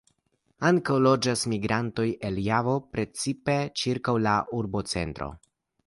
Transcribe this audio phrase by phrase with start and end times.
[0.69, 5.35] Ankaŭ loĝas migrantoj el Javo precipe ĉirkaŭ la urbocentro.